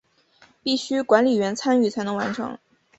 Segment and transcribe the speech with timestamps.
[0.63, 2.57] 必须管理员参与才能完成。